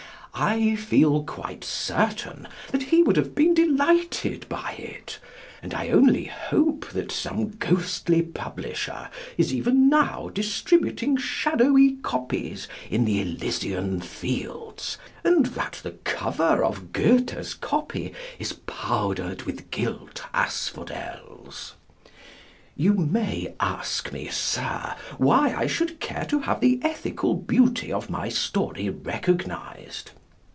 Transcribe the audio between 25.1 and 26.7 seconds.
why I should care to have